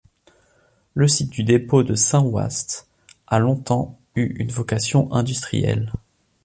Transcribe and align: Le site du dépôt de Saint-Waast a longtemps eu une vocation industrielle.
Le 0.95 1.07
site 1.07 1.29
du 1.29 1.43
dépôt 1.43 1.83
de 1.83 1.93
Saint-Waast 1.93 2.87
a 3.27 3.37
longtemps 3.37 3.99
eu 4.15 4.35
une 4.39 4.49
vocation 4.49 5.13
industrielle. 5.13 5.93